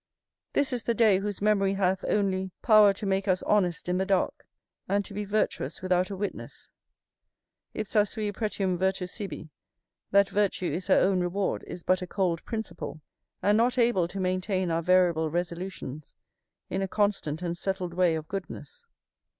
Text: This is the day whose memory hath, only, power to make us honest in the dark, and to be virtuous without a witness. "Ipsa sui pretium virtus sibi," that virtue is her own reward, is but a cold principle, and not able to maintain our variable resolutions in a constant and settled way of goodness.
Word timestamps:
This 0.53 0.73
is 0.73 0.85
the 0.85 0.95
day 0.95 1.19
whose 1.19 1.43
memory 1.43 1.73
hath, 1.75 2.03
only, 2.05 2.49
power 2.63 2.91
to 2.91 3.05
make 3.05 3.27
us 3.27 3.43
honest 3.43 3.87
in 3.87 3.99
the 3.99 4.05
dark, 4.07 4.47
and 4.89 5.05
to 5.05 5.13
be 5.13 5.25
virtuous 5.25 5.83
without 5.83 6.09
a 6.09 6.17
witness. 6.17 6.69
"Ipsa 7.75 8.07
sui 8.07 8.31
pretium 8.31 8.79
virtus 8.79 9.11
sibi," 9.11 9.51
that 10.09 10.27
virtue 10.27 10.65
is 10.71 10.87
her 10.87 10.97
own 10.99 11.19
reward, 11.19 11.63
is 11.67 11.83
but 11.83 12.01
a 12.01 12.07
cold 12.07 12.43
principle, 12.45 12.99
and 13.43 13.55
not 13.55 13.77
able 13.77 14.07
to 14.07 14.19
maintain 14.19 14.71
our 14.71 14.81
variable 14.81 15.29
resolutions 15.29 16.15
in 16.67 16.81
a 16.81 16.87
constant 16.87 17.43
and 17.43 17.55
settled 17.55 17.93
way 17.93 18.15
of 18.15 18.27
goodness. 18.27 18.87